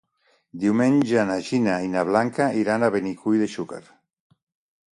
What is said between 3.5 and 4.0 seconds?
Xúquer.